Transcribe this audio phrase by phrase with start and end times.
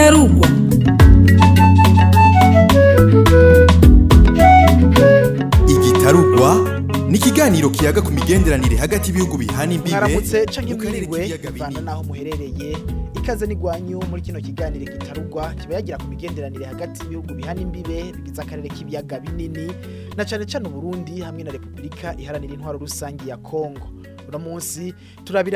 [0.00, 0.48] bitarugwa
[5.68, 6.56] igitarugwa
[7.12, 12.76] ni ikiganiro kiyaga ku migenderanire hagati y'ibihugu bihana imbibe mwaramutse canke mwiriwe bivana n'aho muherereye
[13.14, 18.40] ikaze n'igwanyu muri kino kiganiro kitarugwa kiba yagira ku migenderanire hagati y'ibihugu bihana imbibe bigize
[18.42, 19.68] akarere k'ibiyaga binini
[20.16, 23.84] na cane cane Burundi hamwe na Repubulika iharanira intwaro rusange ya Kongo
[24.30, 24.94] uno munsi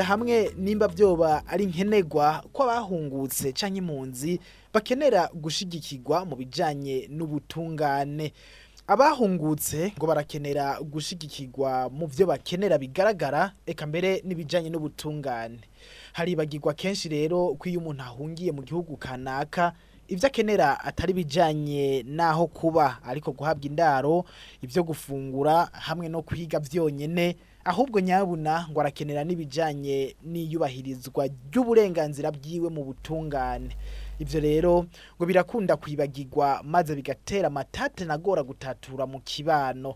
[0.02, 4.36] hamwe nimba byoba ari nkenegwa ko abahungutse cyangwa impunzi
[4.74, 8.32] bakenera gushyigikirwa mu bijyanye n'ubutungane
[8.86, 15.60] abahungutse ngo barakenera gushyigikirwa mu byo bakenera bigaragara reka mbere n'ibijyanye n'ubutungane
[16.18, 19.70] haribagirwa kenshi rero ko iyo umuntu ahungiye mu gihugu kanaka
[20.12, 24.16] ibyo akenera atari bijyanye n'aho kuba ariko guhabwa indaro
[24.60, 25.54] ibyo gufungura
[25.86, 29.98] hamwe no kwiga byonyine ahubwo nyabuna ngo arakenera n'ibijyanye
[30.30, 33.72] n'iyubahirizwa ry'uburenganzira byiwe mu butungane
[34.22, 34.74] ibyo rero
[35.16, 39.90] ngo birakunda kwibagirwa maze bigatera amatate nagora gutatura mu kibano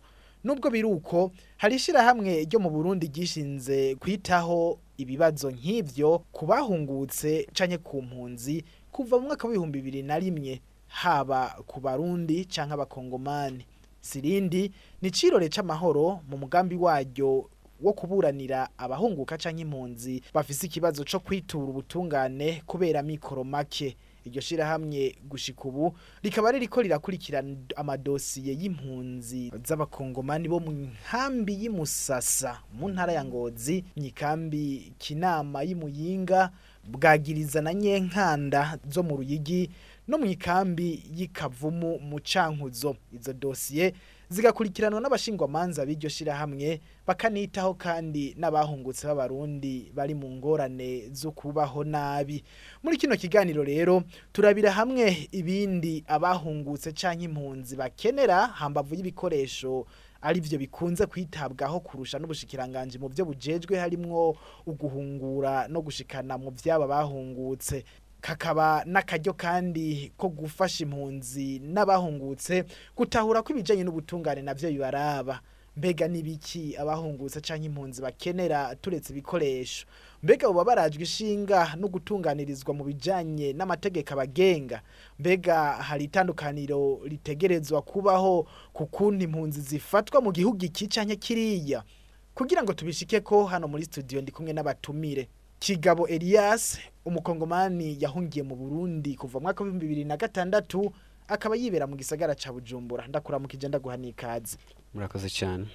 [0.44, 1.18] nubwo biri uko
[1.60, 9.14] hari ishyirahamwe ryo mu burundi gishinze kwitaho ibibazo nk'ibyo ku bahungutse canke ku mpunzi kuva
[9.20, 10.52] mu mwaka w'ibihumbi bibiri na rimwe
[11.00, 13.60] haba ku barundi canke abakongomani
[14.08, 14.62] sirindi
[15.02, 17.44] ni cirore c'amahoro mu mugambi waryo
[17.80, 23.94] wo kuburanira abahunguka canke impunzi bafise ikibazo co kwitura ubutungane kubera mikoro make
[24.26, 32.88] iryo shirahamwe gushika ubu rikaba ririko rirakurikirana amadosiye y'impunzi z'abakongomani bo mu nkambi y'imusasa mu
[32.92, 36.50] ntara ya ngozi myikambi kinama y'imuyinga
[36.88, 39.70] bwagiriza na nyenkanda zo mu ruyigi
[40.10, 43.94] no mu ikambi y'ikavumu mu cankuzo izo dosiye
[44.30, 52.44] zigakurikiranwa n'abashingwamanza b'iryo shyirahamwe bakanitaho kandi n'abahungutse b'abarundi bari mu ngorane zo kubaho nabi
[52.84, 59.88] muri kino kiganiro rero turabira hamwe ibindi abahungutse canke impunzi bakenera hambavu y'ibikoresho
[60.20, 64.36] ari byo bikunze kwitabwaho kurusha n'ubushikiranganje mu byo bujejwe harimwo
[64.68, 67.80] uguhungura no gushikana mu byaba bahungutse
[68.20, 72.64] kakaba n'akaryo kandi ko gufasha impunzi n'abahungutse
[72.98, 75.38] gutahura ko ibijyanye n'ubutungane nabyo bibaraba
[75.78, 79.86] mbega n'ibiki abahungutse cyangwa impunzi bakenera turetse ibikoresho
[80.22, 84.82] mbega baba barajwe ishinga no gutunganirizwa mu bijyanye n'amategeko abagenga
[85.18, 91.86] mbega hari itandukaniro ritegerezwa kubaho ku kundi impunzi zifatwa mu gihugu iki cyanya kiriya
[92.34, 98.56] kugira ngo tubishike ko hano muri studio ndi kumwe n'abatumire kigabo Elias umukongomani yahungiye mu
[98.56, 100.92] Burundi kuva mwaka na gatandatu
[101.28, 104.56] akaba yibera mu gisagara ca Bujumbura ndakuramukije ndaguhanikaze
[104.94, 105.66] murakoze cyane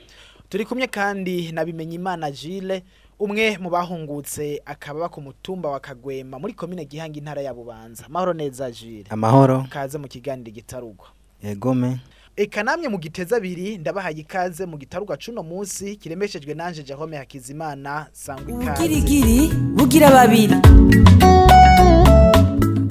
[0.49, 2.83] turi kumwe kandi na Bimenyimana Gilles
[3.19, 8.33] umwe mu bahungutse akaba ku mutumba wa Kagwema muri Komine Gihanga intara ya Bubanza amahoro
[8.33, 11.07] neza Gilles amahoro kaze mu kiganiro gitarugwa
[11.43, 11.99] egome
[12.35, 18.41] Eka namwe mugiteza abiri ndabahaye ikaze mu gitaruka cuno munsi kiremeshejwe nanje Jacome Hakizimana sangwa
[18.43, 18.63] ikaze.
[18.65, 19.37] Ubugirigiri
[19.77, 20.55] bugira babiri.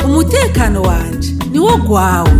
[0.07, 2.31] Umutekano wanje niwo gwawe.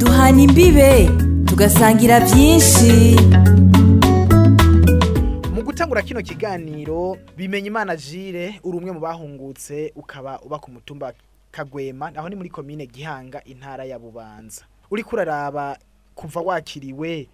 [0.00, 1.10] Duhana imbibe
[1.44, 3.16] tugasangira byinshi.
[5.64, 11.12] gutangura kino kiganiro bimenya imana jire uri umwe mu bahungutse ukaba uba ku mutumba
[11.52, 15.78] kagwema naho ni muri komine gihanga intara ya bubanza uriko uraraba
[16.14, 17.26] kuva wakiriwe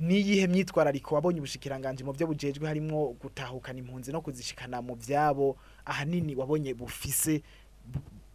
[0.00, 6.32] n'iyihe myitwarariko wabonye ubushikiranganje mu byo bujejwe harimo gutahukana impunzi no kuzishikana mu byabo ahanini
[6.36, 7.42] wabonye bufise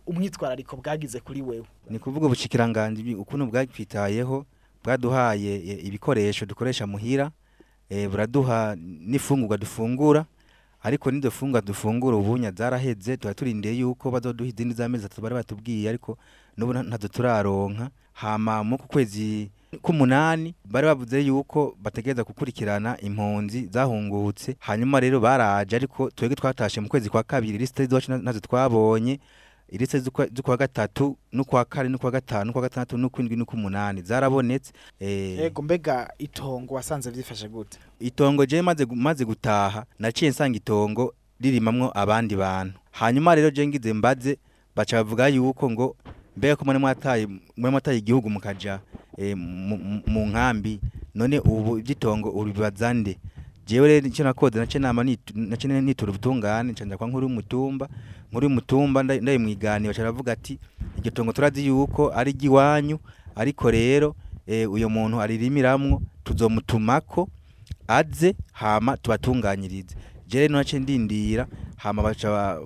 [0.08, 4.46] umwitwarariko bwagize kuri wewe ni kuvuga ubushikiranganje ukuntu bwakwitayeho
[4.86, 7.32] bwaduhaye e, ibikoresho dukoresha muhira
[7.90, 10.26] e, buraduha n'ifungurwa dufungura
[10.88, 16.14] ariko n'izo dufungura ubunya zarahedze tuba turindiye yuko bazoduha izindi z'amezi atatu bari batubwiye ariko
[16.58, 17.90] n'ubu ntazo turaronka
[18.22, 19.50] hama mu ku kwezi
[19.84, 26.88] k'umunani bari bavuze yuko bategereza gukurikirana impunzi zahungutse hanyuma rero baraje ariko twebwe twatashe mu
[26.88, 29.14] kwezi kwa kabiri lisite z'iwacu nazo twabonye
[29.70, 30.00] iri se
[30.34, 34.72] z'ukwa gatatu n'ukwa kane n'ukwa gatanu n'ukwa gatandatu n'ukw'indwi n'ukw'umunani zarabonetse
[35.02, 41.90] yego eh, mbega itongo wasanze byifashe gute itongo je maze gutaha naciye nsanga itongo ririmamwo
[41.98, 44.38] abandi bantu hanyuma rero je ngize mbaze
[44.76, 45.88] baca bavuga yuko ngo
[46.38, 47.26] mbega ko mwe mwataye
[47.58, 48.74] mwe mwataye igihugu mukaja
[49.18, 49.34] eh,
[50.14, 50.78] mu nkambi
[51.18, 53.18] none ubu iby'itongo ubibaza nde
[53.66, 55.02] jewe rero icyo nakoze nace nama
[55.36, 57.90] nace nitura ubutungane nca njya kwa nkuru umutumba
[58.36, 60.54] muri mutumba ndaye mwiganiro caravuga ati
[60.98, 62.98] iryo tongo turazi yuko ari giwanyu
[63.36, 64.10] ariko rero
[64.48, 67.30] eh, uyu muntu aririmiramo tuzomutumako
[67.88, 69.96] aze hama tubatunganyirize
[70.28, 71.44] jere nace ndindira
[71.84, 72.60] hama baca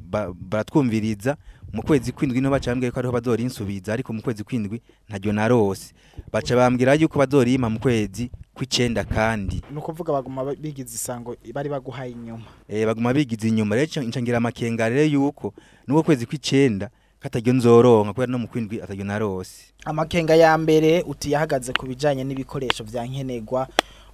[0.52, 1.32] baratwumviriza
[1.74, 5.32] mu kwezi kw'indwi niho baca bambwira ko ariho badori insubiza ariko mu kwezi kw'indwi ntacyo
[5.34, 5.94] narose
[6.34, 11.70] baca bambwira yuko badori yima mu kwezi kw'icyenda kandi ni ukuvuga baguma bigize isango bari
[11.70, 15.54] baguhaye inyuma eh baguma bigize inyuma rero nshangira amakenga rero yuko
[15.88, 16.90] n'ubwo kwezi kw'icyenda
[17.22, 22.24] katajyo nzoronka kubera no mu kwindwi atajyo narose amakenga ya mbere uti yahagaze ku bijyanye
[22.26, 23.68] n'ibikoresho bya nkenerwa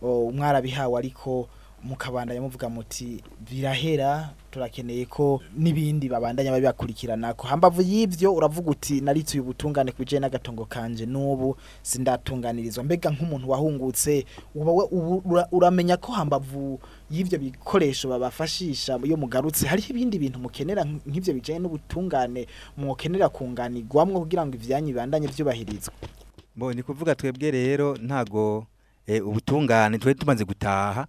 [0.03, 1.47] umwarabihawe ariko
[1.85, 6.67] mukabanda yamuvuga muti birahera turakeneye ko n'ibindi babandanya bari
[7.37, 11.53] ko hambavu y'ibyo uravuga uti narituye ubutungane ku bijyanye n'agatongo kanje n'ubu
[11.85, 14.25] sindatunganirizwa mbega nk'umuntu wahungutse
[15.53, 16.79] uramenya ko hambavu
[17.13, 22.47] y'ibyo bikoresho babafashisha iyo mugarutse hariho ibindi bintu mukenera nk'ibyo bijyanye n'ubutungane
[22.77, 25.93] mukenera kunganirwamo kugira ngo ibyanyu bibandanye byubahirizwe
[26.73, 28.65] ni kuvuga twebwe rero ntago
[29.05, 31.05] eh, ubutungane twari tumaze gutaha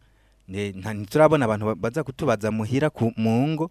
[1.10, 3.66] turabona abantu baza kutubaza muhira mu ngo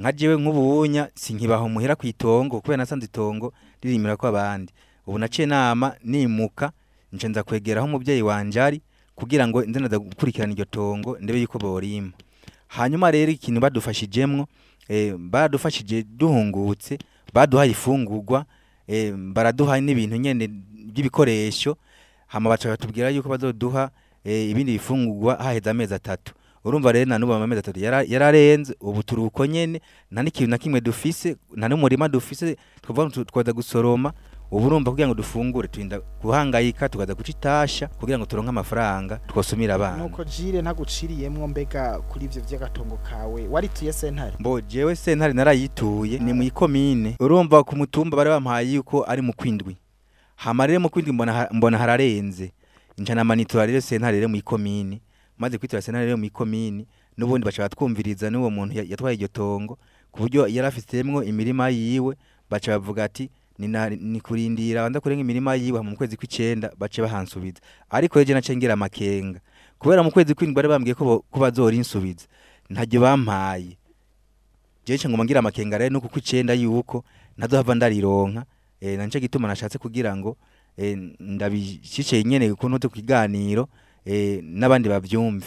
[0.00, 4.72] nka nk’ubunya nk'ubuwunya sinkibaho muhera ku itongo kubera nasanze itongo ririmira ko abandi
[5.06, 6.66] ubu naciye inama nimuka
[7.12, 8.78] nje nza kwegeraho umubyeyi wanjye ari
[9.14, 12.10] kugira ngo nze gukurikirana iryo tongo ndebe yuko borima
[12.74, 14.48] hanyuma rero ikintu badufashijemo
[14.90, 16.98] eh, badufashije duhungutse
[17.32, 18.38] baduhaye ifungurwa
[18.90, 20.44] eh, baraduha n'ibintu nyine
[20.90, 21.76] by'ibikoresho
[22.32, 23.92] hano batubwira yuko bazoduha
[24.26, 26.34] Eh, ibindi bifungurwa haheze amezi atatu
[26.64, 29.80] urumva rero na n'ubu amezi atatu yararenze ubuturuko turuko nyene
[30.12, 34.12] nta n'ikintu na kimwe dufise nta n'umurima dufise twavuga twaza gusoroma
[34.50, 39.74] ubu urumva kugira ngo dufungure turinda guhangayika tukaza guca itasha kugira ngo turonke amafaranga twasumira
[39.76, 46.16] abana nuko jire ntaguciriyemwo mbega kuri ivyo vy'agatongo kawe warituye sentare mbo jewe sentare narayituye
[46.18, 49.76] ni mw'ikomine urumva ku mutumba bari bampaye yuko ari mu kwindwi
[50.40, 51.12] hama rero mu kwindwi
[51.52, 52.53] mbona hararenze
[52.98, 53.34] njana
[53.66, 55.00] rero sentare rero mu ikomine
[55.38, 56.86] maze kwitura sentare rero mu ikomine
[57.18, 59.78] n'ubundi baca batwumviriza n'uwo muntu yatwaye iryo tongo
[60.12, 62.14] ku buryo yari afitemwo imirima yiwe
[62.50, 67.58] baca bavuga ati ni kurindira wanda kurenga imirima yiwe mu kwezi kw'icenda bace bahansubiza
[67.90, 69.40] ariko rero nacengera amakenga
[69.82, 71.24] kubera mu kwezi kw'indwi bari bambwiye ko
[71.74, 72.26] insubiza
[72.70, 73.74] ntaryo bampaye
[74.86, 77.02] jeje ngoma ngira amakenga rero nuko kw'icenda yuko
[77.38, 78.44] ntazohava ndarironka
[78.80, 80.36] e, eh, nanje gituma nashatse kugira ngo
[80.76, 83.68] Eh, ndabishyicaye nkeneye kuko ntutu ku kiganiro
[84.04, 85.46] eh, n'abandi babyumve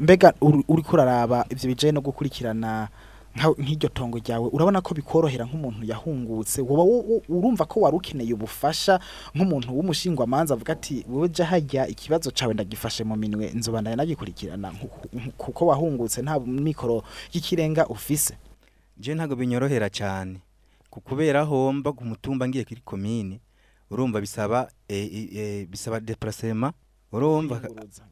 [0.00, 2.88] mbega uri kuraraba ibyo bijyanye no gukurikirana
[3.36, 8.96] nk'iryo tongo ryawe urabona ko bikorohera nk'umuntu yahungutse wowe urumva ko wari ukeneye ubufasha
[9.36, 14.68] nk'umuntu w'umushingwamanza avuga ati wowe jya hajya ikibazo cyawe ndagifashe mu minwe nzobandanya nagikurikirana
[15.36, 16.32] kuko wahungutse nta
[16.66, 18.32] mikoro y'ikirenga ufise
[18.96, 20.34] njye ntabwo binyorohera cyane
[20.88, 23.36] ku kubera aho mba ku mutumba ngiye kuri komini
[23.90, 25.04] urumva bisaba eh,
[25.36, 26.72] eh, bisaba deparasema
[27.12, 27.60] urumva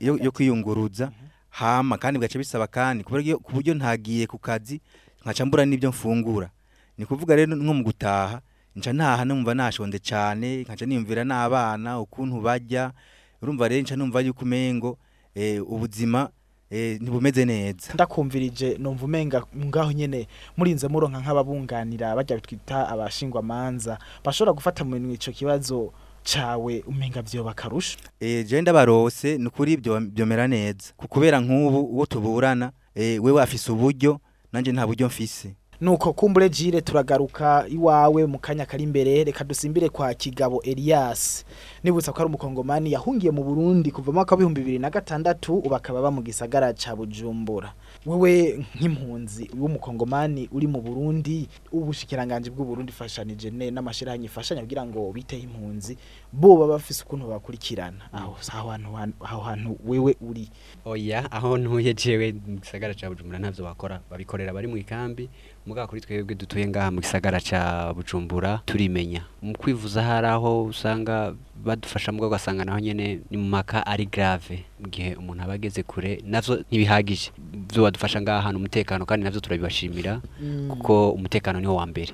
[0.00, 1.12] yo kwiyunguruza
[1.50, 3.12] hama kandi bigaca bisaba kandi ku
[3.52, 4.80] buryo ntagiye ku kazi
[5.22, 6.50] nkaca mbura n'ibyo mfungura
[6.98, 8.36] ni kuvuga rero nko mu gutaha
[8.76, 12.92] nca ntaha numva nashonde cyane nkaca niyumvira n'abana ukuntu bajya
[13.40, 14.98] urumva rero nca numva yuko umengo
[15.34, 16.28] eh, ubuzima
[16.72, 20.24] Eh, ntibumeze neza ndakumvirije numva umenga ngaho nyene
[20.56, 25.92] murinze muronka nk'ababunganira bajya twita abashingwamanza bashobora gufata mu icyo kibazo
[26.24, 32.66] cyawe umenga vyo bakarusha eh je ndabarose nukuri byo byomera neza kubera nk'ubu uwo tuburana
[32.96, 34.10] eh, we wafise uburyo
[34.52, 35.52] nanjye nta buryo mfise
[35.82, 41.42] nuko kumbure jire turagaruka iwawe mu kanya kari imbere reka dusimbire kwa kigabo Elias
[41.82, 46.70] nibutsa ko ari umukongomani yahungiye mu Burundi kuva mu mwaka wa 2006 ubakaba mu gisagara
[46.72, 47.74] ca Bujumbura
[48.06, 55.02] wewe nk'impunzi w'umukongomani uri mu Burundi ubushikiranganje bw'u Burundi fashanije ne n'amashiranye fashanyo kugira ngo
[55.10, 55.98] bite impunzi
[56.32, 60.46] bo bafise ukuntu bakurikirana aho ahantu aho hantu wewe uri
[60.86, 62.30] oya aho ntuye jewe
[62.62, 65.26] gisagara ca Bujumbura ntavyo bakora babikorera bari mu ikambi
[65.66, 71.34] muga kuri twebwe dutuye ngaha mu gisagara cya bujumbura turimenya mu kwivuza hari aho usanga
[71.64, 75.80] badufasha mugo ugasanga naho nyine ni mu maka ari grave mu gihe umuntu aba ageze
[75.86, 77.30] kure navyo ntibihagije
[77.70, 80.66] byo badufasha ngaha hantu umutekano kandi navyo turabibashimira mm.
[80.72, 82.10] kuko umutekano niwo wa mbere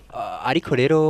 [0.51, 1.01] ariko rero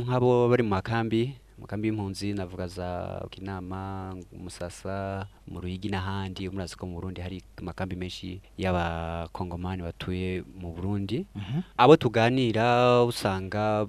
[0.00, 1.22] nk'abo bari mu makambi
[1.60, 2.88] mu kambi y'impunzi navuga za
[3.30, 10.68] kinama musasa mu ruyigi n'ahandi murazi ko mu burundi hari amakambi menshi y'abakongomani batuye mu
[10.74, 11.60] burundi mhm.
[11.82, 12.64] abo tuganira
[13.04, 13.84] usanga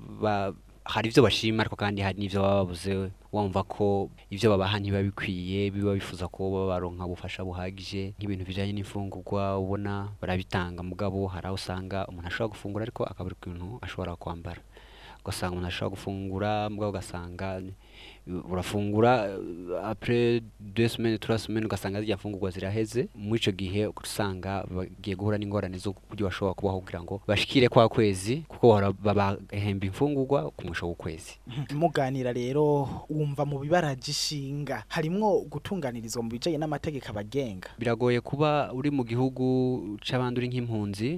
[0.93, 2.91] hari ibyo bashima ariko kandi hari n'ibyo baba babuze
[3.33, 3.85] wumva ko
[4.33, 10.81] ibyo babaha ntibiba bikwiye biba bifuza ko baronka ubufasha buhagije nk'ibintu bijyanye n'imfungurwa ubona barabitanga
[10.89, 14.59] mugabo hari aho usanga umuntu ashobora gufungura ariko akabura ikintu ashobora kwambara
[15.25, 17.61] ugasanga umuntu ashobora gufungura mbwa ugasanga
[18.51, 25.37] urafungura eh, apure desemeni turasemeni ugasanga zijya mfungurwa ziraheze muri icyo gihe usanga bagiye guhura
[25.37, 31.33] n'ingorane z'uburyo bashobora kubaho kugira ngo bashyikire kwa kwezi kuko babahemba imfungurwa ku musho w'ukwezi
[31.81, 32.63] muganira rero
[33.09, 39.45] wumva mu bibara gishinga harimo gutunganirizwa mu bijyanye n'amategeko abagenga biragoye kuba uri mu gihugu
[40.05, 41.09] cy'abandi uri nk'impunzi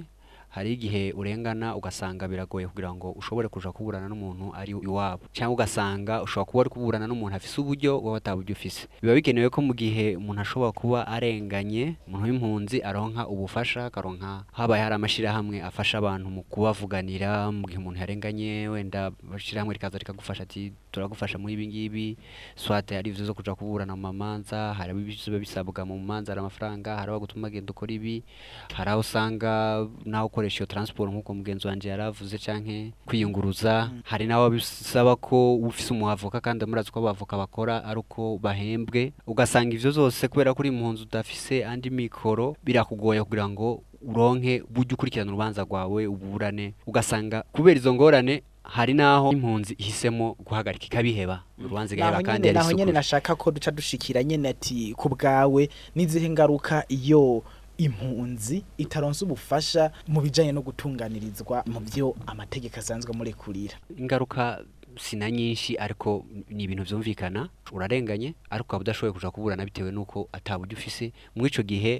[0.54, 6.22] hari igihe urengana ugasanga biragoye kugira ngo ushobore kuja kuburana n'umuntu ari iwabo cyangwa ugasanga
[6.22, 6.70] ushobora kuba uri
[7.02, 10.98] kuburana n'umuntu afise uburyo wowe ataburyo ufise biba bikenewe ko mu gihe umuntu ashobora kuba
[11.10, 17.78] arenganye umuntu w'impunzi aronka ubufasha akaronka habaye hari amashyirahamwe afasha abantu mu kubavuganira mu gihe
[17.82, 22.06] umuntu yarenganye wenda ishyirahamwe rikaza rikagufasha ati turagufasha muri ibi ngibi
[22.54, 26.94] swate hari ibyo zo kuja kuburana mu mamanza hari ibiba bisabwa mu manza hari amafaranga
[27.02, 28.22] hari aho gutuma agenda ukora ibi
[28.70, 33.88] hari aho usanga naho ukora gukoresha iyo transport nk'uko mugenzi wanjye yari avuze cyangwa kwiyunguruza
[34.04, 39.72] hari nawe bisaba ko ufise umuhavoka kandi amurazi ko abavoka bakora ari uko bahembwe ugasanga
[39.74, 45.30] ibyo zose kubera ko uri mu udafise andi mikoro birakugoye kugira ngo uronke bujye ukurikirana
[45.32, 51.98] urubanza rwawe uburane ugasanga kubera izo ngorane hari naho impunzi ihisemo guhagarika ikabiheba urubanza mm.
[51.98, 56.84] igaheba kandi yari isuku naho nashaka ko duca dushikira nyene ati ku bwawe n'izihe ngaruka
[56.92, 57.40] iyo
[57.78, 64.62] impunzi itaronsa ubufasha mu bijyanye no gutunganirizwa mu byo amategeko asanzwe murekurira ingaruka
[64.98, 66.22] sina nyinshi ariko
[66.54, 71.04] ni ibintu byumvikana urarenganye ariko ukaba udashoboye kujya kuburana bitewe n'uko ataburyo ufise
[71.34, 71.92] muri icyo gihe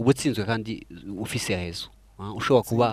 [0.00, 0.72] uba utsinzwe kandi
[1.24, 2.86] ufise ahezo Ah, ushobora kuba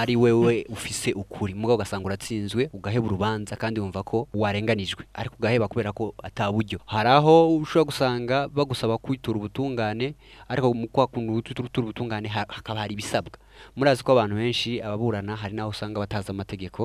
[0.00, 5.64] ari wewe ufise ukuri mugabo ugasanga uratsinzwe ugaheba urubanza kandi wumva ko warenganijwe ariko ugaheba
[5.70, 10.06] kubera ko ataburyo hari aho ushobora gusanga bagusaba kwitura ubutungane
[10.52, 13.32] ariko mu kwakunda kuntu ubutungane hakaba hari ibisabwa
[13.76, 16.80] murazi ko abantu benshi ababurana hari n'aho usanga bataza amategeko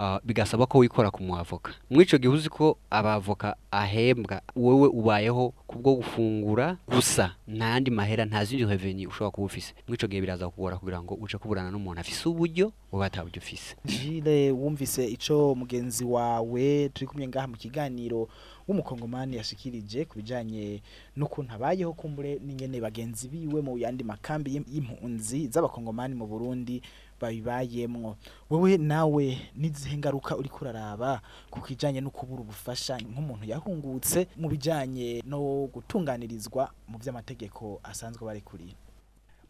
[0.00, 5.50] Ah, bigasaba ko wikora ku muavoka muri icyo gihe uzi ko abavoka ahembwa wowe ubayeho
[5.66, 10.46] kubwo gufungura gusa nta mahera nta zindi reveni ushobora kuba ufise muri icyo gihe biraza
[10.54, 16.06] kugora kugira ngo uje kuburana n'umuntu afise uburyo wowe ataburyo ufise jire wumvise icyo mugenzi
[16.06, 18.30] wawe turi kumwe ngaha mu kiganiro
[18.70, 20.78] w'umukongomani yashikirije ku bijyanye
[21.18, 26.76] n'ukuntu abayeho kumbure n'ingene bagenzi biwe mu yandi makambi y'impunzi z'abakongomani mu burundi
[27.20, 28.16] babibayemwo
[28.50, 29.26] wowe nawe
[29.58, 31.20] n'izihe ngaruka uri kuraraba
[31.50, 35.38] ku kijyanye no kubura ubufasha nk'umuntu yahungutse mu bijyanye no
[35.74, 38.74] gutunganirizwa mu by'amategeko asanzwe barekuriye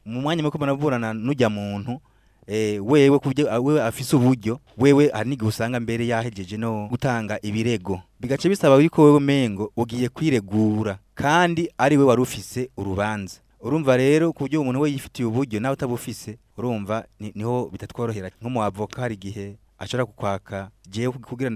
[0.08, 2.00] mu mwanya wo banaburana n'ujya muntu
[2.48, 3.20] eh, wewe
[3.52, 8.76] ah, wewe afise uburyo wewe hari n'igihe usanga mbere yahejeje no gutanga ibirego bigace bisaba
[8.80, 14.58] yuko wewe mengo ugiye kwiregura kandi ari we wari ufise urubanza urumva rero ku buryo
[14.62, 16.96] umuntu we yifitiye uburyo nawe utabufise urumva
[17.38, 19.46] niho bitatworohera nk'umuavoka hari igihe
[19.82, 20.56] ashobora kukwaka
[20.92, 21.50] jewe kugira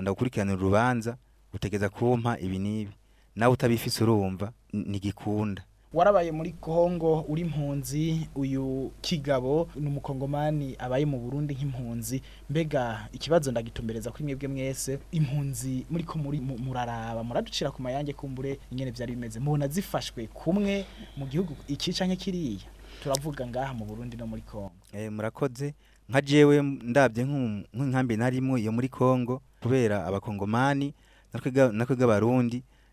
[0.00, 1.12] ndagukurikiranira urubanza
[1.56, 2.92] utegeza kumpa ibi n'ibi
[3.38, 4.46] nawe utabifise urumva
[4.90, 5.62] ntigikunda
[5.96, 12.20] warabaye muri Kongo uri impunzi uyu kigabo ni umukongomani abaye mu Burundi nk'impunzi
[12.52, 18.58] mbega ikibazo ndagitumbereza kuri mwebwe mwese impunzi muri ko muri muraraba muraducira ku mayange kumbure
[18.70, 20.84] ingene byari bimeze mubona zifashwe kumwe
[21.16, 22.68] mu gihugu ikica nke kiriya
[23.02, 25.72] turavuga ngaha mu Burundi no muri Kongo eh murakoze
[26.12, 26.60] nka jewe
[26.92, 30.92] ndabye nk'inkambi narimo yo muri Kongo kubera abakongomani
[31.32, 31.96] natwe natwe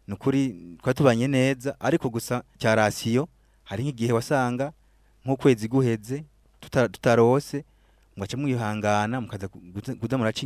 [0.07, 3.23] ni ukuri twari tubanye neza ariko gusa cya rasiyo
[3.69, 4.65] hari nk'igihe wasanga
[5.23, 6.17] nk'ukwezi guheze
[6.91, 7.63] tutarose
[8.15, 9.47] mugaca mwihangana mukaza
[9.99, 10.43] kuza muraca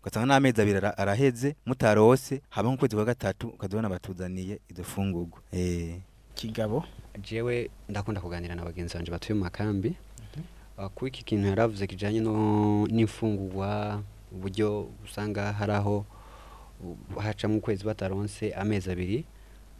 [0.00, 5.96] ugasanga n'amezi abiri araheze mutarose haba nk'ukwezi kwa gatatu ukazabona batuzaniye izo fungurwa eh.
[6.36, 6.84] kigabo
[7.22, 9.96] jewe ndakunda kuganira na bagenzi banjye batuye mu makambi
[10.28, 10.42] mhm.
[10.78, 12.20] ah, kuri iki kintu yaravuze kijyanye
[12.92, 14.68] n'imfungurwa uburyo
[15.04, 16.04] usanga hari aho
[17.20, 19.18] hacamo ukwezi bataronse amezi abiri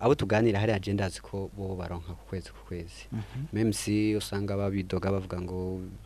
[0.03, 3.43] abo tuganira hari agenda azi ko bo baronka ku kwezi ku kwezi mhm.
[3.55, 5.59] memusi usanga babidoga bavuga ngo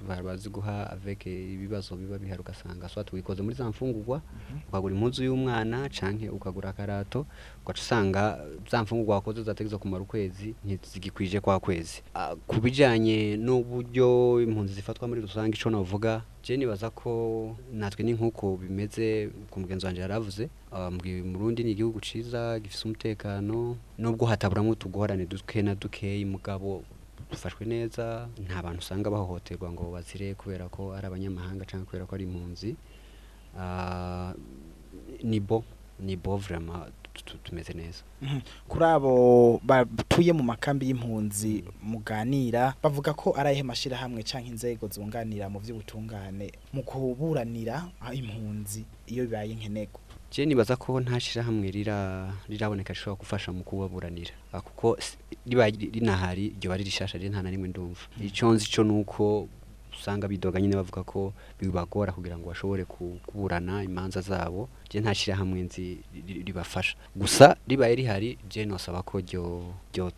[0.08, 4.58] bazi guha aveke ibibazo biba bihari ugasanga swati wikoze muri za mfungugwa mhm.
[4.68, 7.24] ukagura impunzu y'umwana cyangwa ukagura akarato
[7.66, 8.38] ugaca usanga
[8.70, 15.08] za mfungurwa wakoze zategetswe kumara ukwezi ntizigikwije kwa kwezi ah, ku bijyanye n'uburyo impunzi zifatwa
[15.08, 20.46] muri rusange icyo navuga Jenny baza ko natwe ni nk'uko bimeze ku mugenzi wanjye yaravuze
[20.72, 23.58] ah, mu rundi ni igihugu cyiza gifite umutekano
[23.98, 26.84] nubwo hataburamo tuguhorane duke na dukeya umugabo
[27.30, 32.12] dufashwe neza nta bantu usanga bahohoterwa ngo bazire kubera ko ari abanyamahanga cyangwa kubera ko
[32.14, 32.70] ari impunzi
[33.58, 34.30] ah,
[35.22, 35.58] ni bo
[36.06, 36.86] ni bo vurema
[37.44, 38.38] tumeze neza mhm.
[38.70, 39.12] kuri abo
[39.64, 46.48] batuye mu makambi y'impunzi muganira bavuga ko ari ayihe mashyirahamwe cyangwa inzego zunganira mu by'ubutungane
[46.74, 47.76] mu kuburanira
[48.18, 48.80] impunzi
[49.10, 50.00] iyo bibaye nkenerwa
[50.32, 51.66] jeni nibaza ko nta shyirahamwe
[52.48, 54.86] riraboneka rishobora gufasha mu kubaburanira ah, kuko
[55.48, 58.26] riba rinahari iryo bari rishasha riri nta na rimwe ndumva mhm.
[58.28, 59.48] icyo nzi cyo ni uko
[60.00, 61.22] usanga bidoga nyine bavuga ko
[61.60, 62.82] bibagora kugira ngo bashobore
[63.26, 65.86] kuburana imanza zabo je nta shyirahamwe nzi
[66.48, 69.16] ribafasha gusa ribaye rihari je nosaba ko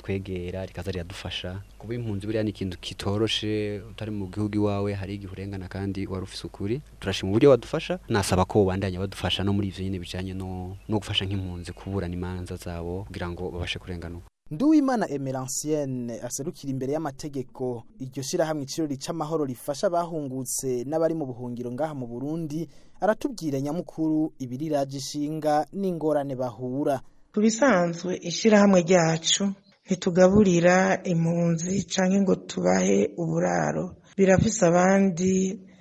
[0.00, 5.32] twegera rikaza riradufasha kuba impunzi buriya ni ikintu kitoroshe utari mu gihugu iwawe hari igihe
[5.32, 9.82] urengana kandi wari ufise ukuri turashima uburyo wadufasha nasaba ko bandanya badufasha no muri ivyo
[9.86, 16.14] nyine bijanye no, no gufasha nk'impunzi kuburana imanza zabo kugira ngo babashe kurenganurwa Nduwimana Emerancienne
[16.28, 17.64] aserukira imbere y'amategeko
[18.04, 22.60] iryo shirahamwe iciro ric'amahoro rifasha abahungutse n'abari mu buhungiro ngaha mu Burundi
[23.02, 26.96] aratubwira nyamukuru ibiriraje ishinga n'ingorane bahura
[27.34, 29.44] Tubisanzwe ishirahamwe ryacu
[29.84, 30.76] ntitugaburira
[31.12, 33.84] impunzi canke ngo tubahe uburaro
[34.18, 35.30] birafise abandi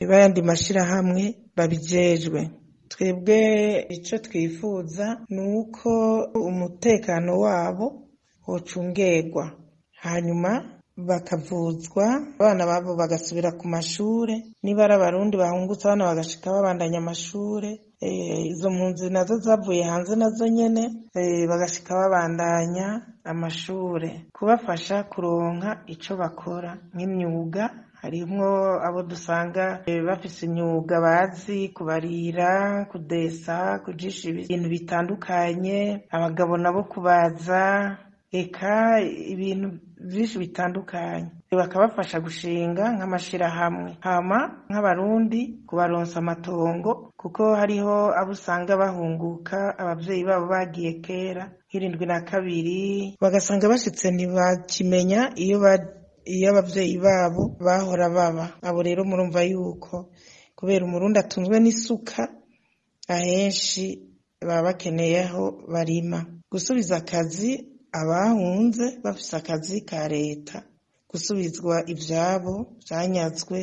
[0.09, 1.23] bayandi mashirahamwe
[1.57, 2.41] babijejwe
[2.91, 3.39] twebwe
[3.95, 5.89] icyo twifuza ni uko
[6.49, 7.87] umutekano wabo
[8.47, 9.45] hocungerwa
[10.05, 10.51] hanyuma
[11.09, 12.05] bakavuzwa
[12.39, 17.71] abana babo bagasubira ku mashure niba ari abarundi bahungutse abana bagashika babandanya amashure
[18.05, 20.83] eh, izo mpunzi nazo zavuye hanze nazo nyene
[21.19, 22.87] eh, bagashika babandanya
[23.31, 27.63] amashure kubafasha kuronka ico bakora nk'imyuga
[28.01, 28.47] harimwo
[28.87, 32.49] abo dusanga eh, bafise imyuga bazi kubarira
[32.91, 35.79] kudesa kujisha ibintu bitandukanye
[36.15, 37.61] abagabo nabo kubaza
[38.41, 38.75] eka
[39.33, 39.67] ibintu
[40.09, 46.91] byinshi bitandukanye bakabafasha gushinga nk'amashyirahamwe hama nk'abarundi kubaronsa amatongo
[47.21, 52.77] kuko hariho abo usanga bahunguka ababyeyi babo bagiye kera hirindwi na kabiri
[53.23, 55.57] bagasanga bashyitse ntibakimenya iyo
[56.33, 59.95] iyo ababyeyi babo bahora baba abo rero murumva yuko
[60.57, 62.21] kubera umurundi atunzwe n'isuka
[63.15, 63.85] ahenshi
[64.47, 65.43] baba bakeneyeho
[65.73, 66.19] barima
[66.51, 67.51] gusubiza akazi
[68.01, 70.57] abahunze bafise akazi ka Leta
[71.11, 72.53] gusubizwa ivyabo
[72.87, 73.59] vyanyazwe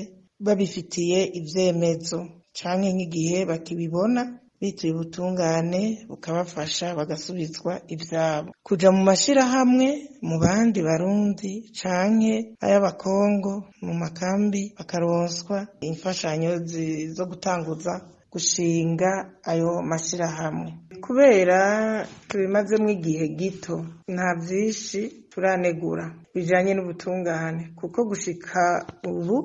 [0.46, 2.18] babifitiye ivyemezo
[2.58, 4.22] canke nk'igihe bakibibona
[4.60, 9.86] bituye ubutungane bukabafasha bagasubizwa ivyabo kuja mu mashirahamwe
[10.28, 12.34] mu bandi barundi canke
[12.64, 13.52] ay'abakongo
[13.84, 15.56] mu makambi bakaronswa
[15.90, 16.50] imfashanyo
[17.16, 17.92] zo gutanguza
[18.32, 19.10] gushinga
[19.50, 20.70] ayo mashirahamwe
[21.04, 21.58] kubera
[22.28, 23.76] tubimazemo igihe gito
[24.14, 25.00] nta byinshi
[25.32, 28.62] turanegura bijyanye n'ubutungane kuko gushika
[29.10, 29.36] ubu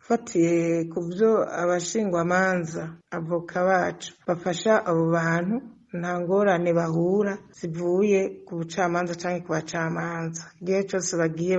[0.00, 0.56] ufatiye
[0.92, 1.30] ku byo
[1.62, 2.82] abashingwamanza
[3.18, 5.56] avoka bacu bafasha abo bantu
[6.00, 11.54] nta ngorane bahura zivuye ku bucamanza cyangwa ku bacamanza igihe cyose bagiye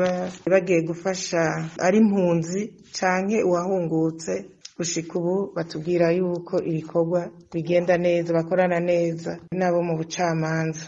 [0.53, 1.41] bagiye gufasha
[1.85, 2.59] ari impunzi
[2.97, 4.31] cyangwa uwahungutse
[4.79, 7.19] gushika ubu batubwira yuko ibikorwa
[7.53, 10.85] bigenda neza bakorana neza n'abo mu bucamanza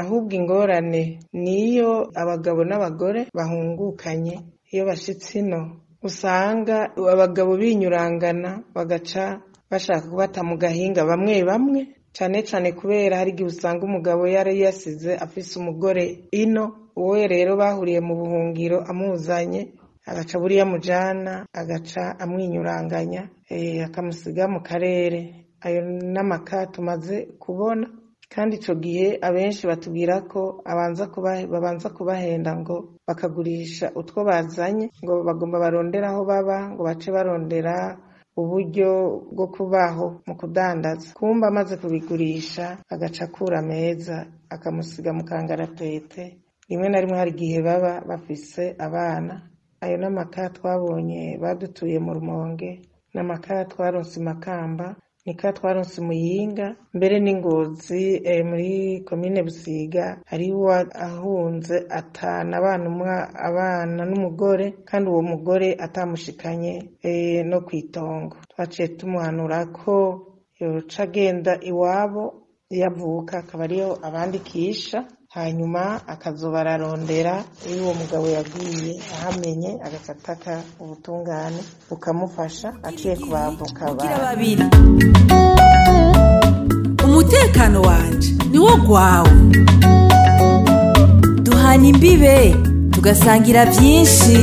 [0.00, 1.02] ahubwo ingorane
[1.42, 4.34] niyo abagabo n'abagore bahungukanye
[4.72, 5.60] iyo bashyitse ino
[6.08, 6.76] usanga
[7.14, 9.24] abagabo binyurangana bagaca
[9.70, 11.80] bashaka kubata mu gahinga bamwe bamwe
[12.16, 16.04] cyane cyane kubera hari igihe usanga umugabo yari yasize afise umugore
[16.42, 16.64] ino
[17.00, 19.60] wowe rero bahuriye mu buhungiro amuzanye
[20.10, 23.22] agaca buriya mujana agaca amwinyuranganya
[23.54, 25.20] eh, akamusiga mu karere
[25.64, 25.78] ayo
[26.14, 27.86] n'amaka tumaze kubona
[28.34, 30.40] kandi icyo gihe abenshi batubwira ko
[31.54, 32.76] babanza kubahenda ngo
[33.08, 37.74] bakagurisha utwo bazanye ngo bagomba barondera aho baba ngo bace barondera
[38.40, 38.90] uburyo
[39.34, 44.16] bwo kubaho mu kudandaza kumba amaze kubigurisha agaca akura meza
[44.54, 46.22] akamusiga mu kangaratete
[46.68, 49.34] rimwe na rimwe hari igihe baba bafise abana
[49.84, 52.70] ayo ni amakara twabonye badutuye mu rumonge
[53.12, 54.86] ni amakara twaronse i makamba
[55.24, 56.66] ni ka twaronse i muyinga
[56.96, 58.70] mbere n'ingozi eh, muri
[59.08, 60.64] komine busiga hariho
[61.08, 62.50] ahunze atanu
[63.48, 66.74] abana n'umugore kandi uwo mugore atamushikanye
[67.10, 69.94] eh, no ku itongo twaciye tumuhanura ko
[70.60, 72.24] yoca agenda iwabo
[72.80, 74.98] yavuka akaba ariyo abandikisha
[75.38, 75.80] hanyuma
[76.14, 77.34] akazuba ararondera
[77.70, 84.64] iyo uwo mugabo yaguye ahamenye agacataka ubutungane bukamufasha aciye ku babiri
[87.06, 89.32] umutekano wanje niwo gwawe
[91.44, 92.36] duhana imbibe
[92.94, 94.34] tugasangira byinshi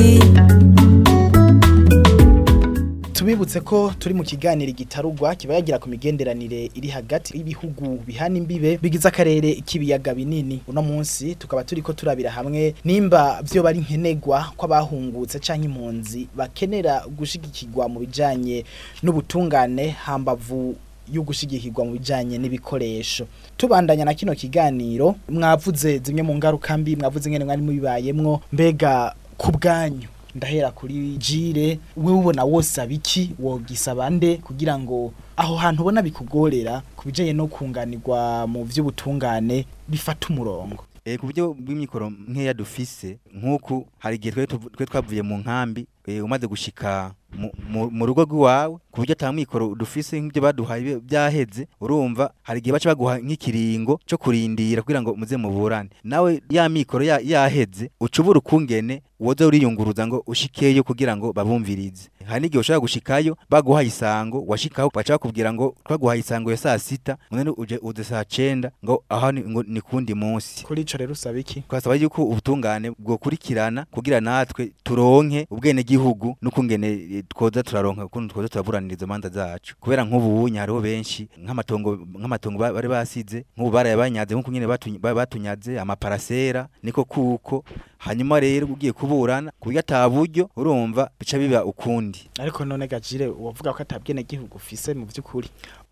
[3.28, 8.78] tubibutse ko turi mu kiganiro gitarugwa kiba yagira ku migenderanire iri hagati y'ibihugu bihana imbibe
[8.82, 14.52] bigize akarere k'ibiyaga binini uno munsi tukaba turi ko turabira hamwe nimba byo bari nkenegwa
[14.56, 18.64] kw'abahungutse canke impunzi bakenera gushigikirwa mu bijanye
[19.04, 20.76] n'ubutungane hambavu
[21.12, 23.26] yo gushigikirwa mu bijanye n'ibikoresho
[23.60, 29.52] tubandanya na kino kiganiro mwavuze zimwe mu ngaruka mbi mwavuze ngene mwari mubibayemwo mbega ku
[29.52, 36.02] bwanyu ndahera kuri jire we ubona wose abiki wogisaba nde kugira ngo aho hantu ubona
[36.06, 38.18] bikugorera ku bijyanye no kunganirwa
[38.52, 44.32] mu by'ubutungane bifata umurongo eh, ku buryo bw'imikoro nkeya dufise nk'uku hari igihe
[44.72, 50.42] twe twavuye mu nkambi eh, umaze gushyika mu rugo rw'iwawe ku buryo atamwikoro dufise nk'ibyo
[50.42, 56.30] baduhaye byaheze urumva hari igihe baca baguha nk'ikiringo cyo kurindira kugira ngo muze muburane nawe
[56.50, 62.80] ya mikoro yaheze ucubure ukungene woza uriyunguruza ngo ushikeyo kugira ngo babumvirize hari n'igihe ushobora
[62.80, 68.04] gushikayo baguhaye isango washikaho baca bakubwira ngo twaguhaye isango ya saa sita munene uje ude
[68.04, 72.24] saa cenda ngo aha ngo ni kundi munsi kuri ico rero usaba iki twasaba yuko
[72.24, 79.28] ubutungane bwokurikirana kugira natwe turonke ubwenegihugu gihugu n'ukungene eh, twoza turaronka ukuntu twoza turaburaniriza imanza
[79.28, 84.66] zacu kubera nk'ubu ubunya hariho benshi nk'amatongo nk'amatongo bari basize nk'ubu barayabanyaze nk'uko nyene
[85.14, 87.64] batunyaze amaparasera niko kuko
[87.98, 92.86] hanyuma rero ugiye kuburana ku buryo ata buryo urumva bica biba ukundi n'ibindi ariko none
[92.88, 95.48] gajire uwavuga ko atabwene gihugu ufise mu by'ukuri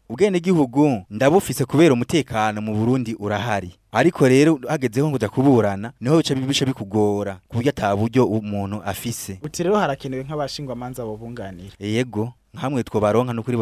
[0.09, 6.35] ubwene gihugu ndabufise kubera umutekano mu Burundi urahari ariko rero hagezeho ngo kuburana niho bica
[6.39, 12.81] bibisha bikugora ku buryo ataburyo umuntu afise uti rero harakenewe nk'abashingwa manza bobunganira yego nkamwe
[12.89, 13.57] twobaronka no kuri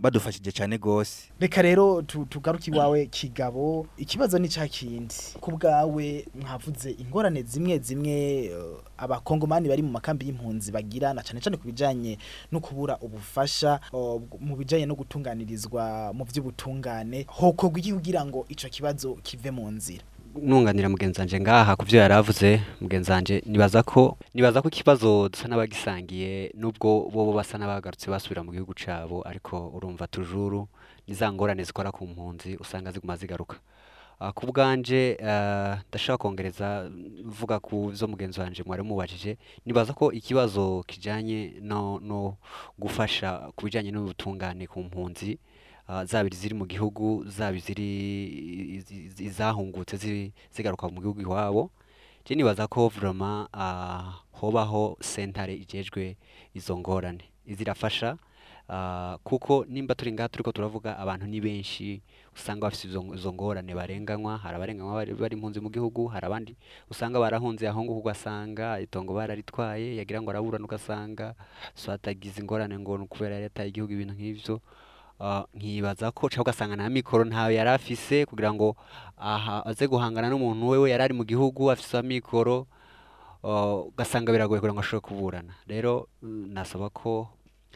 [0.00, 5.14] badufashije cyane gose reka rero tugaruke iwawe kigabo ikibazo ni kindi.
[5.40, 8.16] ku bwawe mwavuze ingorane zimwe zimwe
[8.46, 12.16] eh, abakongomani bari mu makambi y'impunzi bagira na cyane cyane kubijanye
[12.52, 13.76] no kubura ubufasha
[14.40, 20.04] mu bijyanye no gutunganirizwa mu by'ubutungane hoko ugira ngo icyo kibazo kive mu nzira
[20.42, 22.50] nunganira mugenzi wanjye ngaha ku byo yari avuze
[22.82, 24.02] mugenzi wanjye nibaza ko
[24.34, 30.04] nibaza ko ikibazo dusa n'abagisangiye n'ubwo bo basa n'abagarutse basubira mu gihugu cyabo ariko urumva
[30.12, 30.60] tujuru
[31.06, 33.56] n'iza ngorane zikora ku mpunzi usanga ziguma zigaruka
[34.22, 36.68] ah, ku bwanjye ah, ndashaka kongereza
[37.28, 39.32] mvuga ku zo mugenzi wanjye mwari mubajije
[39.66, 41.40] nibaza ko ikibazo kijyanye
[42.08, 42.34] no
[42.82, 45.32] gufasha ku bijyanye n'ubutungane ku mpunzi
[45.90, 47.88] Ah, zaba iziri mu gihugu zaba iziri
[49.28, 49.94] izahungutse
[50.54, 51.64] zigaruka mu gihugu iwabo
[52.36, 56.04] nibaza ko vuroma ah, hobaho sentare igejwe
[56.58, 58.10] izo ngorane izirafasha
[58.68, 61.88] ah, kuko nimba turi ngaha turi ko turavuga abantu ni benshi
[62.36, 62.84] usanga bafite
[63.16, 66.52] izo ngorane barenganywa hari abarenganywa bari impunzi mu gihugu hari abandi
[66.92, 71.26] usanga barahunze aho ngaho ugasanga itongo bararitwaye yagira ngo araburana ugasanga
[71.96, 74.56] atagize ingorane ngo ni ukubera leta y'igihugu ibintu nk'ibyo
[75.18, 78.68] Ah, nkibaza ko ushobora ugasanga nta mikoro ntawe yari afise kugira ngo
[79.30, 82.56] aha aze guhangana n'umuntu we yari ari mu gihugu afise amikoro
[83.50, 87.14] ah, ugasanga biragoye kugira ngo ashobore kuburana rero mm, nasaba ko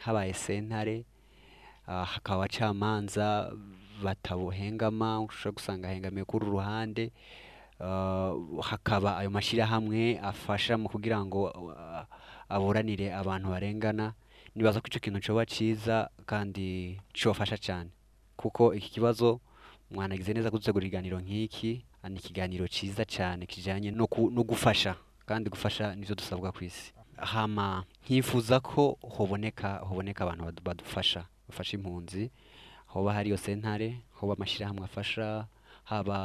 [0.07, 0.97] habaye sentare
[1.91, 3.25] ah, hakaba abacamanza
[4.05, 7.03] batabuhengama ushobora gusanga hengamiye kuri ruhande
[8.69, 9.99] hakaba ayo mashyirahamwe
[10.31, 11.41] afasha mu kugira ngo
[12.55, 14.05] aburanire abantu barengana
[14.55, 15.97] nibaza ko icyo kintu cyoba cyiza
[16.29, 16.67] kandi
[17.17, 17.89] cyobafasha cyane
[18.39, 19.27] kuko iki kibazo
[19.93, 21.71] mwanagize neza kudutegura ikiganiro nk'iki
[22.03, 23.89] ah, ni ikiganiro cyiza cyane kijyanye
[24.35, 24.91] no gufasha
[25.27, 26.85] kandi gufasha nibyo dusabwa ku isi
[27.31, 27.67] hama
[28.05, 28.83] nkifuza ko
[29.15, 32.23] hoboneka hoboneka abantu badufasha bafasha impunzi
[32.91, 35.27] hoba hari iyo sentare hoba amashyirahamwe afasha
[35.89, 36.17] haba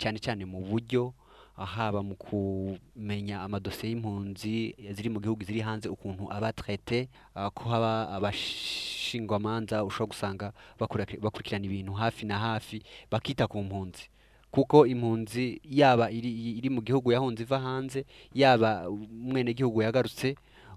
[0.00, 1.02] cyane cyane mu buryo
[1.66, 4.54] haba mu kumenya amadosiye y'impunzi
[4.94, 6.50] ziri mu gihugu ziri hanze ukuntu aba
[7.38, 10.46] ah, ko haba abashingwamanza ushobora gusanga
[11.22, 12.78] bakurikirana ibintu hafi na hafi
[13.10, 14.04] bakita ku mpunzi
[14.54, 18.00] kuko impunzi yaba iri mu gihugu yahunze iva hanze
[18.40, 18.70] yaba
[19.22, 20.28] umwenegihugu yagarutse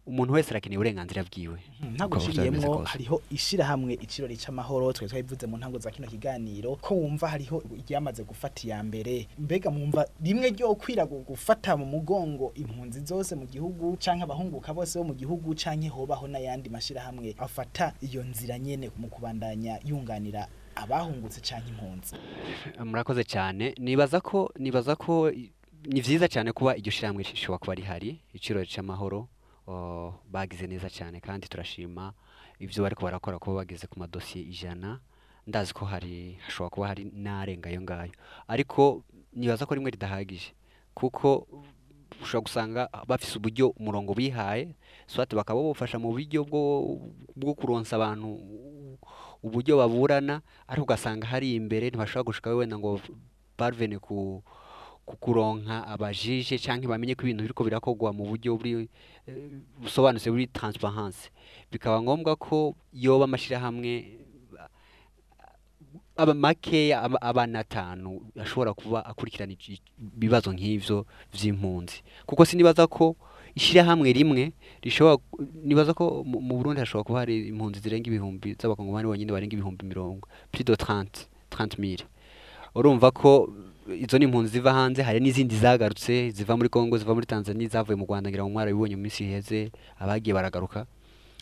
[0.10, 5.56] umuntu wese arakeneye uburenganzira bwiwe hmm, ntabwo uciriyemo hariho ishyirahamwe ikirori cy'amahoro twe twabivuze mu
[5.60, 10.68] ntango za kino kiganiro ko wumva hariho iryamaze gufata iya mbere mbega mwumva rimwe ryo
[10.82, 15.90] kwira gufata mu mugongo impunzi zose mu gihugu cyangwa abahunguka bose bo mu gihugu cyangwa
[15.96, 20.42] hobaho n'ayandi mashyirahamwe afata iyo nzira nyene mu kubandanya yunganira
[20.84, 22.12] abahungutse cyangwa impunzi
[22.90, 25.14] murakoze cyane nibaza ko nibaza ko
[25.92, 29.22] ni byiza cyane kuba iryo shyiramwe rishobora kuba rihari iciro cy'amahoro
[30.30, 32.12] bagize neza cyane kandi turashima
[32.64, 34.90] ibyo bari barakora kuba bageze ku madosiye ijana
[35.50, 38.12] ndazi ko hari hashobora kuba hari n'arenga ngayo
[38.54, 39.04] ariko
[39.38, 40.50] nibaza ko rimwe ridahagije
[40.98, 41.28] kuko
[42.24, 44.66] ushobora gusanga bafise uburyo umurongo bihaye
[45.12, 46.40] swati bakaba babufasha mu buryo
[47.38, 48.28] bwo kuronsa abantu
[49.46, 50.36] uburyo baburana
[50.70, 52.90] ariko ugasanga hari imbere ntibashobora gushikaho wenda ngo
[53.58, 54.16] barvene ku
[55.20, 58.88] kuronka abajije cyangwa bamenye ko ibintu biriko birakogwa mu buryo buri
[59.28, 61.30] eh, busobanutse buri transparence
[61.72, 64.18] bikaba ngombwa ko yoba amashirahamwe eh,
[66.16, 71.98] aba makeya abana atanu ashobora kuba akurikirana ibibazo nk'ibyo by'impunzi
[72.28, 73.16] kuko sinibaza ko
[73.58, 74.44] ishyirahamwe rimwe
[74.84, 75.16] rishobora
[75.66, 80.24] nibaza ko mu Burundi hashobora kuba hari impunzi zirenga ibihumbi z'abakongomani bonyine barenga ibihumbi mirongo
[80.52, 82.06] plus de 30 30
[82.78, 83.52] urumva ko
[83.96, 87.96] izo ni impunzi ziva hanze hari n'izindi zagarutse ziva muri congo ziva muri tanzania zavuye
[88.00, 89.60] mu rwanda ngira ngo mwarabibonye mu minsi iheze
[90.02, 90.80] abagiye baragaruka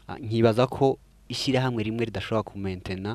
[0.09, 0.97] ah, nkibaza ko
[1.33, 3.11] ishyirahamwe rimwe ridashobora kumentena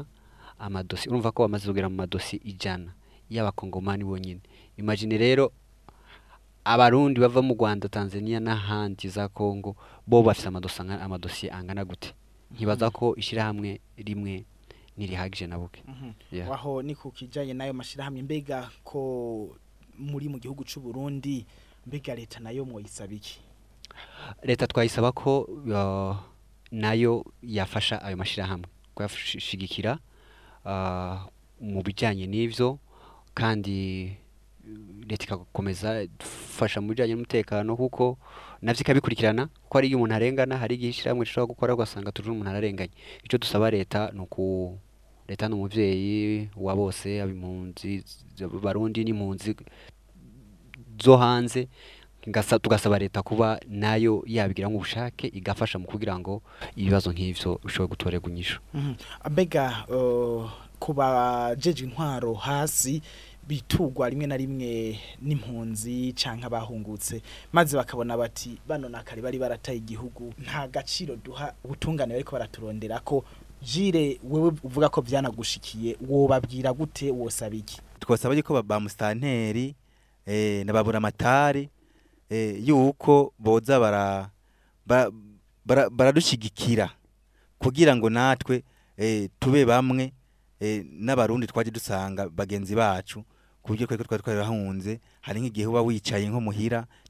[0.64, 2.90] amadosi urumva ko bamaze kugera mu madosi ijana
[3.34, 4.40] y'abakongomani bonyine
[4.78, 5.50] imagine rero
[6.62, 9.74] abarundi bava mu rwanda tanzania n'ahandi za congo
[10.06, 10.46] bo bafite
[11.02, 12.10] amadosiye angana gute
[12.54, 14.46] nkibaza ko ishyirahamwe rimwe
[14.96, 16.10] ntirihagije na buke mhm.
[16.48, 19.02] waho ni ku kijyanye n'ayo mashyirahamwe mbega ko
[19.98, 21.42] muri mu gihugu cy'u Burundi
[21.86, 23.40] mbega leta nayo mwayisaba iki
[24.46, 25.50] leta twayisaba ko
[26.70, 29.98] nayo yafasha ayo mashyirahamwe kuyashigikira
[30.66, 31.26] ah,
[31.60, 32.78] mu bijyanye n'ibyo
[33.34, 33.76] kandi
[35.10, 38.04] leta igakomeza dufasha mu bijyanye n'umutekano kuko
[38.62, 42.50] nabyo ikabikurikirana ko hari igihe umuntu arengana hari igihe ishyirahamwe rishobora gukora ugasanga turi umuntu
[42.50, 44.42] ararenganye icyo dusaba leta ni uku
[45.28, 48.04] leta ni umubyeyi wa bose impunzi
[48.62, 49.56] barundi n'impunzi
[51.04, 51.68] zo hanze
[52.62, 56.42] tugasaba leta kuba nayo yabigira nk'ubushake igafasha mu kugira ngo
[56.76, 58.92] ibibazo nk'ibyo bishobore gutorerwa inyishu mhm.
[59.32, 59.64] mbega
[60.80, 63.00] kuba bajeje intwaro hasi
[63.48, 67.20] bitugwa rimwe na rimwe n'impunzi cyangwa abahungutse
[67.52, 73.20] maze bakabona bati bano nakare bari barataye igihugu nta gaciro duha ubutungane ariko baraturondera ko
[73.64, 79.74] jire wewe uvuga ko byanagushikiye wobabwira gute wosaba iki twasaba yuko bamusitanteri
[80.28, 81.68] eh, na amatari
[82.30, 83.80] eh, yuko boza
[85.66, 86.90] baradushyigikira
[87.58, 88.62] kugira ngo natwe
[89.00, 90.12] eh, tube bamwe
[91.00, 93.24] n'abarundi twajya dusanga bagenzi bacu
[93.64, 96.40] ku buryo twari twari twarahunze hari nk'igihe uba wicaye nko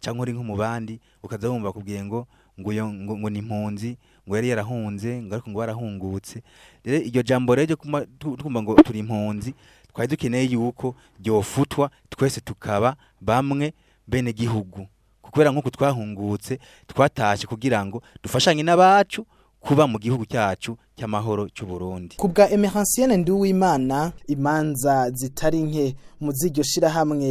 [0.01, 2.27] cyangwa uri nk'umubandi ukaza wumva kubwiye ngo
[2.59, 6.37] ngo ni impunzi ngo yari yarahunze ngo ariko ngo barahungutse
[6.85, 8.07] rero iryo jambo rero ryo
[8.41, 9.51] twumva ngo turi impunzi
[9.93, 13.75] twari dukeneye yuko ryofutwa twese tukaba bamwe
[14.09, 14.87] bene gihugu
[15.25, 16.53] kubera nk'uko twahungutse
[16.91, 19.21] twatashye kugira ngo dufashanye n'abacu
[19.65, 25.87] kuba mu gihugu cyacu cy'amahoro cy'u Burundi ku kubwa Emeransienne Nduwimana imanza zitari nke
[26.21, 27.29] mu ziryo shira hamwe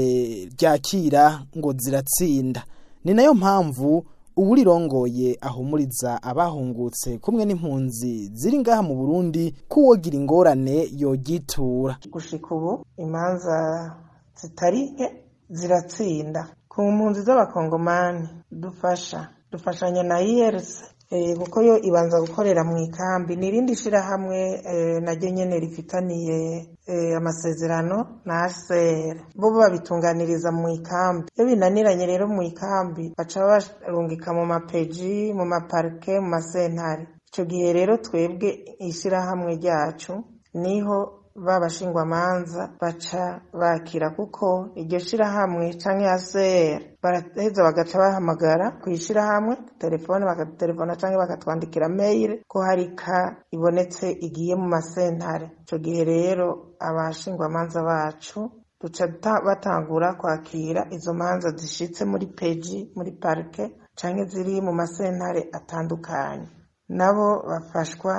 [0.53, 1.23] ryakira
[1.57, 2.61] ngo ziratsinda
[3.05, 3.89] ni nayo mpamvu
[4.41, 12.71] uwurirongoye ahumuriza abahungutse kumwe n'impunzi ziri ngaha mu Burundi kuwogira ingorane yogitura gushika ubu
[13.05, 13.55] imanza
[14.39, 15.05] zitari nke
[15.57, 16.41] ziratsinda
[16.71, 18.25] ku mpunzi z'abakongomani
[18.61, 19.19] dufasha
[19.51, 24.39] dufashanya na IRC e Eh, kuko yo ibanza gukorera mu ikambi ni irindi shyirahamwe
[24.73, 26.39] eh, naryo nyine rifitaniye
[26.93, 34.29] eh, amasezerano na aseri bo babitunganiriza mu ikambi iyo binaniranye rero mu ikambi baca barungika
[34.37, 38.49] mu mapeji mu maparike mu masentare icyo gihe rero twebwe
[38.89, 40.13] ishyirahamwe ryacu
[40.61, 40.97] niho
[41.45, 43.23] b'abashingwamanza baca
[43.61, 44.45] bakira kuko
[44.81, 52.85] iryo shirahamwe canke ACR baraheza bagaca bahamagara kw'ishirahamwe telefone bakatutelefona canke bakatwandikira mail ko hari
[53.01, 53.17] ka
[53.55, 56.47] ibonetse igiye mu masentare ico gihe rero
[56.87, 58.39] abashingwamanza bacu
[58.81, 59.03] duca
[59.47, 63.63] batangura kwakira izo manza zishitse muri peji muri parike
[63.99, 66.47] canke ziri mu masentare atandukanye
[66.97, 68.13] nabo bafashwa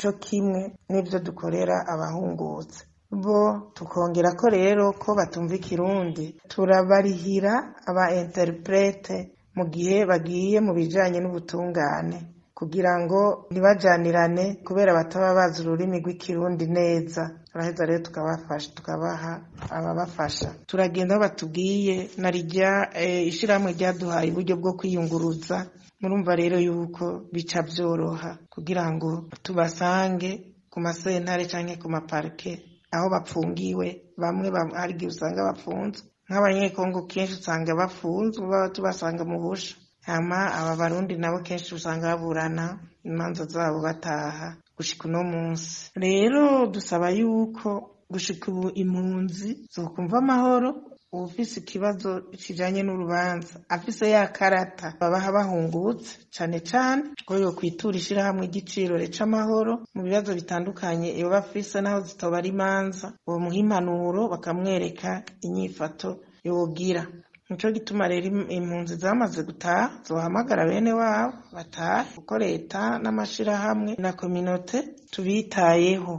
[0.00, 0.60] cyo kimwe
[0.90, 2.80] n'ibyo dukorera abahungutse
[3.22, 3.40] bo
[3.76, 7.52] tukongera ko rero ko batumva ikirundi turabarihira
[7.90, 9.16] aba interprete
[9.56, 12.18] mu gihe bagiye mu bijyanye n'ubutungane
[12.58, 13.20] kugira ngo
[13.52, 19.32] ntibajanirane kubera bataba bazi ururimi rw'ikirundi neza turaheza rero tukabafasha tukabaha
[19.76, 22.70] ababafasha turagenda aho batubwiye na rya
[23.04, 25.56] eh, ishyirahamwe ryaduhaye uburyo bwo kwiyunguruza
[26.00, 29.10] murumva rero yuko bica byoroha kugira ngo
[29.44, 30.30] tubasange
[30.72, 32.52] ku masentare cyangwa ku maparike
[32.94, 33.86] aho bapfungiwe
[34.22, 34.46] bamwe
[34.78, 39.74] hari igihe usanga bafunze nk'abanyekongo kenshi usanga bafunze, baba tubasanga mu busha
[40.08, 42.64] hama aba barundi nabo kenshi usanga baburana
[43.08, 45.68] imanza zabo bataha gushika uno munsi
[46.04, 46.42] rero
[46.74, 47.68] dusaba yuko
[48.12, 50.68] gushika ubu impunzi zokumva amahoro
[51.16, 52.10] uwufise ikibazo
[52.42, 60.00] kijanye n'urubanza afise ya karata babaha bahungutse cane cane ko yokwitura ishirahamwe ry'icirore c'amahoro mu
[60.06, 65.10] bibazo bitandukanye iyo bafise naho zitobara imanza bomuha impanuro bakamwereka
[65.46, 66.08] inyifato
[66.46, 67.02] yogira
[67.48, 68.26] nico gituma rero
[68.58, 74.76] impunzi zamaze gutaha zohamagara bene wabo batahe kuko leta n'amashirahamwe na kominote
[75.12, 76.12] tubitayeho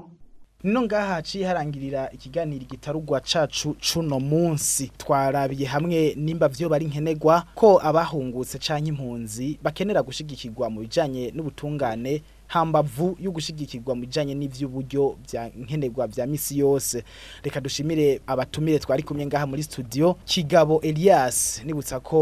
[0.64, 7.46] nino ngaha haciye harangirira ikiganiro gitarugwa cacu cuno munsi twarabiye hamwe nimba vyo bari nkenegwa
[7.58, 12.14] ko abahungutse canke impunzi bakenera gushigikirwa mu bijanye n'ubutungane
[12.52, 17.04] hambavu yo gushigikirwa mu bijanye n'ivy'uburyo bya nkenerwa bya misi yose
[17.44, 22.18] reka dushimire abatumire twari kumwe ngaha muri studio Kigabo Elias nibutsa ko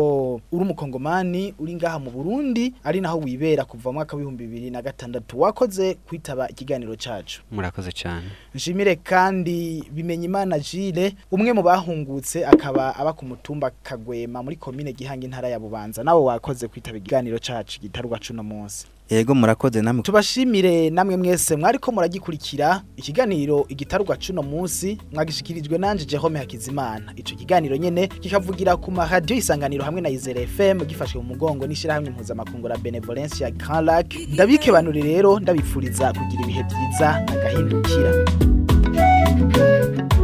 [0.54, 5.40] uri umukongomani uri ngaha mu Burundi ari naho wibera kuva mwaka w'ibihumbi bibiri na gatandatu
[5.42, 7.42] wakoze kwitaba ikiganiro cyacu.
[7.52, 14.44] murakoze cyane nshimire kandi bimenye imana Gile umwe mu bahungutse akaba aba ku mutumba Kagwema
[14.46, 19.36] muri commune Gihanga intara ya Bubanza nabo wakoze kwitaba ikiganiro cyacu gitarwa cuno munsi yego
[19.36, 27.14] murakoze namwe tubashimire namwe mwese mwariko muragikurikira ikiganiro igitarwa cuno munsi mwagishikirijwe nanje Jerome Hakizimana
[27.16, 31.66] ico kiganiro nyene kikavugira ku ma radio isanganiro hamwe na Izere FM gifashwe mu mugongo
[31.68, 38.12] n'ishira hamwe impuza la Benevolence ya Grand Lac ndabike rero ndabifuriza kugira ibihe byiza agahindukira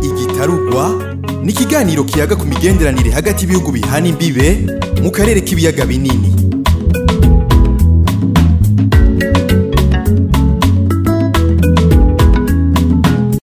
[0.04, 4.68] igitarugwa ni ikiganiro kiyaga ku migenderanire hagati y'ibihugu bihana imbibe
[5.04, 6.45] mu karere k'ibiyaga binini